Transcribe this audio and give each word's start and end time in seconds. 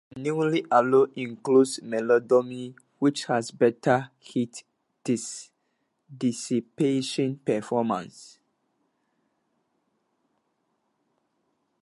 The 0.15 0.19
new 0.21 0.39
alloy 0.77 1.05
includes 1.15 1.73
molybdenum 1.81 2.73
which 2.97 3.25
has 3.25 3.51
better 3.51 3.97
heat 4.17 4.63
dissipation 6.17 7.29
performance. 7.45 8.39